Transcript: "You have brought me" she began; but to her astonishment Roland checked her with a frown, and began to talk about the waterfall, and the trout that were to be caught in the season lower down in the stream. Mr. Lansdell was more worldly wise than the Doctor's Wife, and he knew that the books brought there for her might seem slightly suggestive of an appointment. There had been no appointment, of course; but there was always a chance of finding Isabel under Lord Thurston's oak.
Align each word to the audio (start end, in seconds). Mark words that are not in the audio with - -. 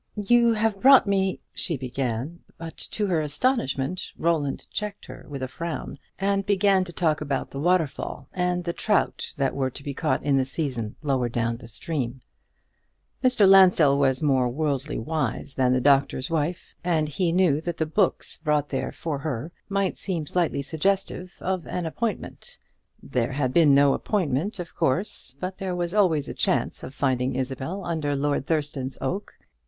"You 0.15 0.53
have 0.53 0.81
brought 0.81 1.05
me" 1.05 1.41
she 1.53 1.77
began; 1.77 2.39
but 2.57 2.75
to 2.75 3.05
her 3.05 3.21
astonishment 3.21 4.09
Roland 4.17 4.65
checked 4.71 5.05
her 5.05 5.27
with 5.29 5.43
a 5.43 5.47
frown, 5.47 5.99
and 6.17 6.43
began 6.43 6.83
to 6.85 6.91
talk 6.91 7.21
about 7.21 7.51
the 7.51 7.59
waterfall, 7.59 8.27
and 8.33 8.63
the 8.63 8.73
trout 8.73 9.31
that 9.37 9.53
were 9.53 9.69
to 9.69 9.83
be 9.83 9.93
caught 9.93 10.23
in 10.23 10.37
the 10.37 10.43
season 10.43 10.95
lower 11.03 11.29
down 11.29 11.51
in 11.51 11.59
the 11.59 11.67
stream. 11.67 12.21
Mr. 13.23 13.47
Lansdell 13.47 13.99
was 13.99 14.23
more 14.23 14.49
worldly 14.49 14.97
wise 14.97 15.53
than 15.53 15.71
the 15.71 15.79
Doctor's 15.79 16.31
Wife, 16.31 16.73
and 16.83 17.07
he 17.07 17.31
knew 17.31 17.61
that 17.61 17.77
the 17.77 17.85
books 17.85 18.39
brought 18.39 18.69
there 18.69 18.91
for 18.91 19.19
her 19.19 19.51
might 19.69 19.99
seem 19.99 20.25
slightly 20.25 20.63
suggestive 20.63 21.35
of 21.41 21.67
an 21.67 21.85
appointment. 21.85 22.57
There 23.03 23.33
had 23.33 23.53
been 23.53 23.75
no 23.75 23.93
appointment, 23.93 24.57
of 24.57 24.73
course; 24.73 25.35
but 25.39 25.59
there 25.59 25.75
was 25.75 25.93
always 25.93 26.27
a 26.27 26.33
chance 26.33 26.81
of 26.81 26.95
finding 26.95 27.35
Isabel 27.35 27.85
under 27.85 28.15
Lord 28.15 28.47
Thurston's 28.47 28.97
oak. 28.99 29.35